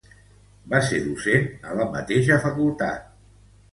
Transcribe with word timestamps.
Va 0.71 0.77
ser 0.87 1.01
docent 1.03 1.45
a 1.73 1.77
la 1.81 1.87
mateixa 1.97 2.39
facultat. 2.47 3.05